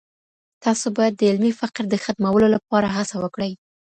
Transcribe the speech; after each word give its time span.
تاسو 0.63 0.85
بايد 0.97 1.13
د 1.17 1.21
علمي 1.29 1.51
فقر 1.61 1.83
د 1.89 1.95
ختمولو 2.03 2.47
لپاره 2.55 2.87
هڅه 2.97 3.15
وکړئ. 3.23 3.51